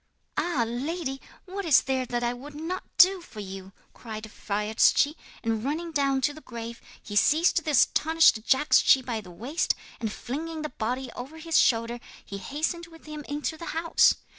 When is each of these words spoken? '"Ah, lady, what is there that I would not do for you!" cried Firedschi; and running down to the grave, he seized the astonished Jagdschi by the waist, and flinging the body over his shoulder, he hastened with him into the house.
'"Ah, 0.35 0.63
lady, 0.65 1.21
what 1.45 1.63
is 1.63 1.81
there 1.83 2.07
that 2.07 2.23
I 2.23 2.33
would 2.33 2.55
not 2.55 2.81
do 2.97 3.21
for 3.21 3.39
you!" 3.39 3.71
cried 3.93 4.23
Firedschi; 4.31 5.13
and 5.43 5.63
running 5.63 5.91
down 5.91 6.21
to 6.21 6.33
the 6.33 6.41
grave, 6.41 6.81
he 7.03 7.15
seized 7.15 7.63
the 7.63 7.69
astonished 7.69 8.41
Jagdschi 8.41 9.05
by 9.05 9.21
the 9.21 9.29
waist, 9.29 9.75
and 9.99 10.11
flinging 10.11 10.63
the 10.63 10.69
body 10.69 11.11
over 11.11 11.37
his 11.37 11.59
shoulder, 11.59 11.99
he 12.25 12.39
hastened 12.39 12.87
with 12.87 13.05
him 13.05 13.23
into 13.29 13.57
the 13.57 13.65
house. 13.77 14.15